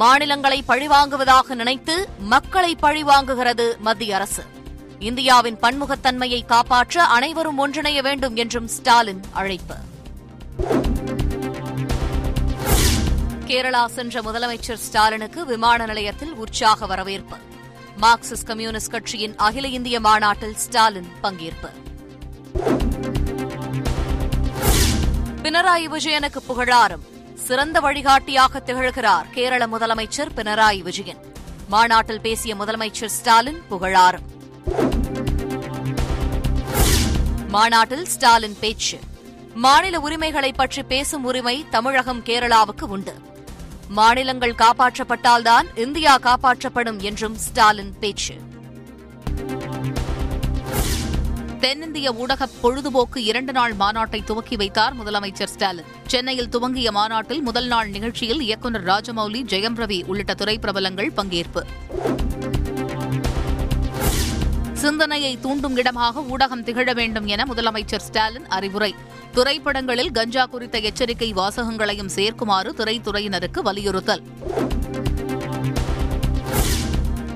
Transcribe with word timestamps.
மாநிலங்களை 0.00 0.64
பழிவாங்குவதாக 0.68 1.54
நினைத்து 1.54 2.08
மக்களை 2.18 2.76
பழிவாங்குகிறது 2.82 3.78
மத்திய 3.78 4.14
அரசு. 4.14 4.44
இந்தியாவின் 4.98 5.56
பன்முகத்தன்மையை 5.56 6.46
காப்பாற்ற 6.46 7.04
அனைவரும் 7.04 7.58
ஒன்றிணைய 7.58 8.02
வேண்டும் 8.02 8.36
என்றும் 8.36 8.68
ஸ்டாலின் 8.68 9.20
அழைப்பு. 9.32 9.74
கேரளா 13.46 13.84
சென்ற 13.86 14.20
முதலமைச்சர் 14.20 14.82
ஸ்டாலினுக்கு 14.86 15.46
விமான 15.46 15.86
நிலையத்தில் 15.86 16.32
உற்சாக 16.32 16.86
வரவேற்பு. 16.86 17.36
மார்க்சிஸ்ட் 18.00 18.46
கம்யூனிஸ்ட் 18.46 18.90
கட்சியின் 18.90 19.36
அகில 19.36 19.68
இந்திய 19.68 20.00
மாநாட்டில் 20.00 20.56
ஸ்டாலின் 20.56 21.10
பங்கேற்பு. 21.22 21.70
பினராயி 25.42 25.84
விஜயனுக்கு 25.84 26.42
புகழாரம். 26.46 27.18
சிறந்த 27.50 27.80
வழிகாட்டியாக 27.80 28.62
திகழ்கிறார் 28.66 29.30
கேரள 29.30 29.66
முதலமைச்சர் 29.66 30.30
பினராயி 30.36 30.78
விஜயன். 30.78 31.34
மாநாட்டில் 31.68 32.20
பேசிய 32.20 32.54
முதலமைச்சர் 32.54 33.06
ஸ்டாலின் 33.06 33.62
புகழாரம். 33.68 34.26
மாநாட்டில் 37.48 38.06
ஸ்டாலின் 38.06 38.56
பேச்சு. 38.60 38.98
மாநில 39.54 40.00
உரிமைகளை 40.00 40.52
பற்றி 40.52 40.82
பேசும் 40.82 41.24
உரிமை 41.24 41.64
தமிழகம் 41.70 42.22
கேரளாவுக்கு 42.24 42.82
உண்டு. 42.82 43.14
மாநிலங்கள் 43.88 44.54
காப்பாற்றப்பட்டால்தான் 44.54 45.78
இந்தியா 45.78 46.18
காப்பாற்றப்படும் 46.18 46.98
என்றும் 46.98 47.34
ஸ்டாலின் 47.34 47.98
பேச்சு. 47.98 48.34
தென்னிந்திய 51.60 52.12
ஊடக 52.12 52.46
பொழுதுபோக்கு 52.46 53.24
இரண்டு 53.24 53.52
நாள் 53.52 53.72
மாநாட்டை 53.72 54.24
துவக்கி 54.24 54.56
வைத்தார் 54.56 54.96
முதலமைச்சர் 54.96 55.44
ஸ்டாலின். 55.44 55.84
சென்னையில் 56.06 56.48
துவங்கிய 56.48 56.92
மாநாட்டில் 56.92 57.42
முதல் 57.42 57.66
நாள் 57.66 57.88
நிகழ்ச்சியில் 57.88 58.40
இயக்குநர் 58.40 58.84
ராஜமௌலி 58.84 59.40
ஜெயம் 59.44 59.74
ரவி 59.74 60.04
உள்ளிட்ட 60.04 60.34
பிரபலங்கள் 60.34 61.12
பங்கேற்பு. 61.16 61.62
சிந்தனையை 64.72 65.40
தூண்டும் 65.40 65.76
இடமாக 65.76 66.20
ஊடகம் 66.20 66.62
திகழ 66.62 66.92
வேண்டும் 66.92 67.26
என 67.26 67.44
முதலமைச்சர் 67.44 68.04
ஸ்டாலின் 68.08 68.46
அறிவுரை. 68.46 68.94
திரைப்படங்களில் 69.32 70.10
கஞ்சா 70.10 70.46
குறித்த 70.46 70.78
எச்சரிக்கை 70.78 71.32
வாசகங்களையும் 71.32 72.10
சேர்க்குமாறு 72.14 72.70
திரைத்துறையினருக்கு 72.76 73.60
வலியுறுத்தல். 73.60 74.22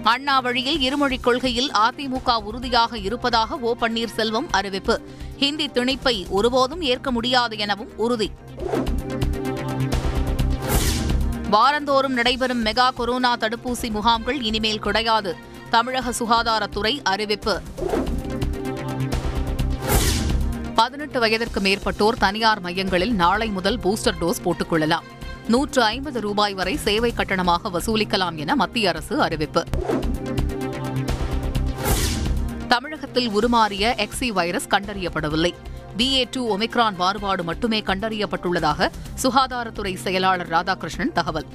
அண்ணா 0.05 0.41
வழியில் 0.41 0.78
இருமொழிக் 0.78 1.22
கொள்கையில் 1.22 1.70
அதிமுக 1.70 2.36
உறுதியாக 2.36 2.98
இருப்பதாக 2.98 3.56
ஓ 3.56 3.74
பன்னீர்செல்வம் 3.80 4.47
அறிவிப்பு. 4.50 5.00
ஹிந்தி 5.36 5.66
திணிப்பை 5.66 6.28
ஒருபோதும் 6.28 6.83
ஏற்க 6.83 7.10
முடியாது 7.10 7.58
எனவும் 7.58 7.97
உறுதி. 7.97 8.30
வாரந்தோறும் 11.50 12.12
நடைபெறும் 12.12 12.64
மெகா 12.64 12.91
கொரோனா 12.94 13.36
தடுப்பூசி 13.36 13.91
முகாம்கள் 13.91 14.42
இனிமேல் 14.42 14.78
கிடையாது 14.78 15.36
தமிழக 15.70 16.10
சுகாதாரத்துறை 16.10 17.02
அறிவிப்பு. 17.02 17.62
பதினெட்டு 20.75 21.20
வயதிற்கு 21.20 21.60
மேற்பட்டோர் 21.60 22.19
தனியார் 22.19 22.60
மையங்களில் 22.60 23.14
நாளை 23.14 23.48
முதல் 23.48 23.78
பூஸ்டர் 23.78 24.16
டோஸ் 24.20 24.42
போட்டுக் 24.42 24.69
கொள்ளலாம். 24.69 25.22
நூற்று 25.48 25.83
ஐம்பது 25.83 26.20
ரூபாய் 26.20 26.55
வரை 26.55 26.77
சேவை 26.77 27.12
கட்டணமாக 27.17 27.70
வசூலிக்கலாம் 27.73 28.37
என 28.37 28.56
மத்திய 28.56 28.89
அரசு 28.89 29.20
அறிவிப்பு. 29.23 29.64
தமிழகத்தில் 32.69 33.28
உருமாறிய 33.28 33.95
எக்ஸி 33.97 34.28
வைரஸ் 34.28 34.69
கண்டறியப்படவில்லை. 34.69 35.55
பிஏ 35.97 36.25
டூ 36.31 36.56
ஒமிக்ரான் 36.56 36.97
மாறுபாடு 36.97 37.45
மட்டுமே 37.45 37.81
கண்டறியப்பட்டுள்ளதாக 37.81 38.91
சுகாதாரத்துறை 39.22 39.95
செயலாளர் 39.95 40.48
ராதாகிருஷ்ணன் 40.48 41.12
தகவல். 41.12 41.47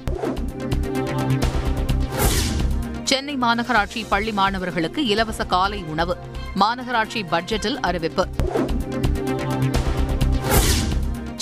சென்னை 3.04 3.36
மாநகராட்சி 3.36 4.04
பள்ளி 4.08 4.32
மாணவர்களுக்கு 4.32 5.06
இலவச 5.06 5.44
காலை 5.44 5.82
உணவு. 5.82 6.16
மாநகராட்சி 6.60 7.22
பட்ஜெட்டில் 7.30 7.80
அறிவிப்பு. 7.80 8.28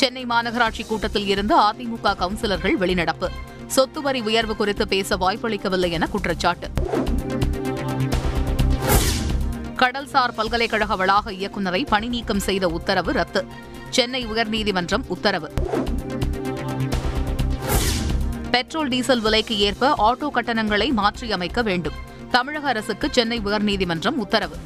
சென்னை 0.08 0.26
மாநகராட்சி 0.26 0.86
கூட்டத்தில் 0.86 1.26
இருந்து 1.26 1.60
அதிமுக 1.60 2.14
கவுன்சிலர்கள் 2.18 2.76
வெளிநடப்பு. 2.80 3.28
சொத்து 3.66 4.02
வரி 4.02 4.20
உயர்வு 4.20 4.56
குறித்து 4.56 4.88
பேச 4.88 5.16
வாய்ப்பளிக்கவில்லை 5.16 5.90
என 5.90 6.06
குற்றச்சாட்டு. 6.06 6.70
கடல்சார் 9.76 10.34
பல்கலைக்கழக 10.34 10.96
வளாக 10.96 11.32
இயக்குநரை 11.32 11.86
பணி 11.86 12.08
நீக்கம் 12.08 12.38
செய்த 12.38 12.68
உத்தரவு 12.68 13.12
ரத்து. 13.12 13.44
சென்னை 13.90 14.26
உயர்நீதிமன்றம் 14.26 15.02
உத்தரவு. 15.06 15.52
பெட்ரோல் 18.50 18.88
டீசல் 18.88 19.20
விலைக்கு 19.20 19.58
ஏற்ப 19.58 19.94
ஆட்டோ 19.98 20.30
கட்டணங்களை 20.30 20.92
மாற்றியமைக்க 20.92 21.62
வேண்டும். 21.62 21.94
தமிழக 22.30 22.68
அரசுக்கு 22.68 23.08
சென்னை 23.12 23.40
உயர்நீதிமன்றம் 23.40 24.18
உத்தரவு. 24.24 24.56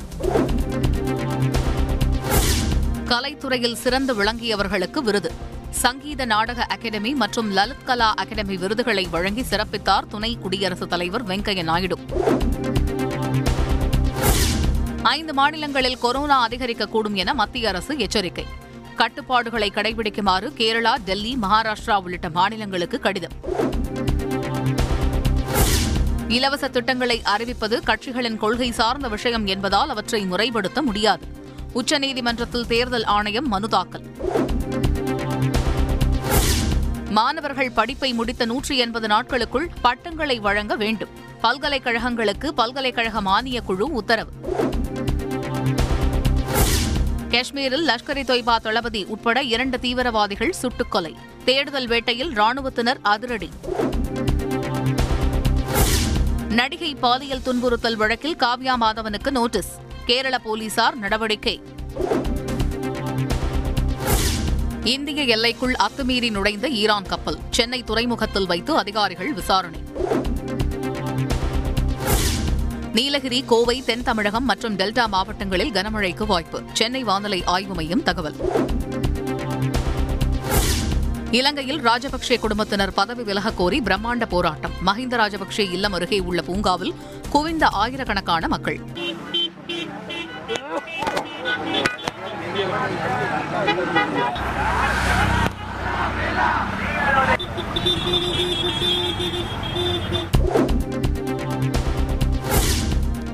கலைத்துறையில் 3.05 3.75
சிறந்து 3.75 4.23
விளங்கியவர்களுக்கு 4.23 4.99
விருது. 4.99 5.33
சங்கீத 5.71 6.25
நாடக 6.25 6.63
அகாடமி 6.63 7.15
மற்றும் 7.15 7.51
லலித் 7.51 7.85
கலா 7.85 8.13
அகாடமி 8.13 8.57
விருதுகளை 8.57 9.07
வழங்கி 9.11 9.43
சிறப்பித்தார் 9.43 10.07
துணை 10.09 10.39
குடியரசுத் 10.41 10.91
தலைவர் 10.91 11.27
வெங்கையா 11.27 11.63
நாயுடு. 11.63 11.99
ஐந்து 15.03 15.35
மாநிலங்களில் 15.35 15.99
கொரோனா 15.99 16.49
அதிகரிக்கக்கூடும் 16.49 17.15
என 17.15 17.35
மத்திய 17.35 17.69
அரசு 17.69 17.99
எச்சரிக்கை. 17.99 18.47
கட்டுப்பாடுகளை 18.97 19.71
கடைபிடிக்குமாறு 19.75 20.53
கேரளா 20.57 20.97
டெல்லி 21.05 21.39
மகாராஷ்டிரா 21.43 22.03
உள்ளிட்ட 22.03 22.31
மாநிலங்களுக்கு 22.31 23.01
கடிதம். 23.01 23.33
இலவச 26.29 26.69
திட்டங்களை 26.69 27.23
அறிவிப்பது 27.37 27.81
கட்சிகளின் 27.87 28.37
கொள்கை 28.37 28.71
சார்ந்த 28.71 29.09
விஷயம் 29.09 29.47
என்பதால் 29.47 29.89
அவற்றை 29.89 30.27
முறைப்படுத்த 30.27 30.83
முடியாது. 30.83 31.41
உச்சநீதிமன்றத்தில் 31.75 32.67
தேர்தல் 32.67 33.05
ஆணையம் 33.05 33.49
மனு 33.49 33.69
தாக்கல். 33.69 34.03
மாணவர்கள் 37.11 37.71
படிப்பை 37.71 38.13
முடித்த 38.13 38.45
நூற்றி 38.45 38.79
எண்பது 38.79 39.09
நாட்களுக்குள் 39.09 39.71
பட்டங்களை 39.83 40.39
வழங்க 40.39 40.77
வேண்டும். 40.77 41.09
பல்கலைக்கழகங்களுக்கு 41.41 42.55
பல்கலைக்கழக 42.55 43.21
மானியக் 43.21 43.65
குழு 43.65 43.93
உத்தரவு. 43.93 44.31
காஷ்மீரில் 47.29 47.89
லஷ்கர் 47.89 48.17
இ 48.17 48.25
தொய்பா 48.25 48.57
தளபதி 48.57 49.05
உட்பட 49.05 49.43
இரண்டு 49.43 49.81
தீவிரவாதிகள் 49.81 50.55
சுட்டுக்கொலை. 50.63 51.15
தேடுதல் 51.45 51.87
வேட்டையில் 51.87 52.31
ராணுவத்தினர் 52.31 52.99
அதிரடி. 53.03 53.51
நடிகை 56.49 56.95
பாலியல் 56.95 57.43
துன்புறுத்தல் 57.45 57.97
வழக்கில் 57.97 58.37
காவ்யா 58.37 58.75
மாதவனுக்கு 58.81 59.31
நோட்டீஸ். 59.31 59.81
கேரள 60.07 60.39
போலீசார் 60.39 60.97
நடவடிக்கை. 60.97 61.63
இந்திய 64.85 65.23
எல்லைக்குள் 65.23 65.75
அத்துமீறி 65.75 66.31
நுழைந்த 66.31 66.69
ஈரான் 66.69 67.07
கப்பல் 67.07 67.39
சென்னை 67.51 67.83
துறைமுகத்தில் 67.83 68.47
வைத்து 68.47 68.77
அதிகாரிகள் 68.77 69.33
விசாரணை. 69.33 69.81
நீலகிரி 72.93 73.45
கோவை 73.47 73.83
தென் 73.83 74.03
தமிழகம் 74.03 74.45
மற்றும் 74.45 74.77
டெல்டா 74.77 75.07
மாவட்டங்களில் 75.07 75.71
கனமழைக்கு 75.71 76.27
வாய்ப்பு. 76.27 76.63
சென்னை 76.73 77.03
வானிலை 77.03 77.45
ஆய்வு 77.45 77.75
மையம் 77.75 78.03
தகவல். 78.03 78.35
இலங்கையில் 81.31 81.81
ராஜபக்சே 81.81 82.39
குடும்பத்தினர் 82.39 82.93
பதவி 82.93 83.23
விலகக் 83.23 83.57
கோரி 83.57 83.81
பிரம்மாண்ட 83.81 84.27
போராட்டம். 84.27 84.73
மஹிந்த 84.87 85.17
ராஜபக்சே 85.17 85.71
இல்லம் 85.71 85.93
அருகே 85.93 86.19
உள்ள 86.19 86.43
பூங்காவில் 86.43 86.95
குவிந்த 87.31 87.69
ஆயிரக்கணக்கான 87.69 88.49
மக்கள். 88.49 88.81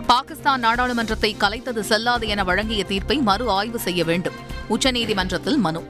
பாகிஸ்தான் 0.06 0.60
நாடாளுமன்றத்தை 0.60 1.36
கலைத்தது 1.38 1.80
செல்லாது 1.80 2.28
என 2.28 2.44
வழங்கிய 2.44 2.84
தீர்ப்பை 2.84 3.16
மறு 3.18 3.50
ஆய்வு 3.50 3.78
செய்ய 3.78 4.04
வேண்டும். 4.04 4.34
உச்சநீதிமன்றத்தில் 4.68 5.56
மனு. 5.56 5.82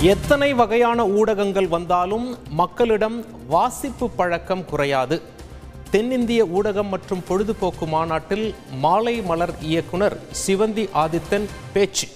எத்தனை 0.00 0.54
வகையான 0.54 1.06
ஊடகங்கள் 1.06 1.68
வந்தாலும் 1.68 2.38
மக்களிடம் 2.48 3.24
வாசிப்பு 3.46 4.10
பழக்கம் 4.10 4.64
குறையாது. 4.64 5.32
தென்னிந்திய 5.94 6.42
ஊடகம் 6.58 6.88
மற்றும் 6.92 7.20
பொழுதுபோக்கு 7.28 7.86
மாநாட்டில் 7.92 8.46
மாலை 8.84 9.14
மலர் 9.28 9.52
இயக்குனர் 9.70 10.16
சிவந்தி 10.40 10.84
ஆதித்தன் 11.02 11.46
பேச்சு. 11.74 12.06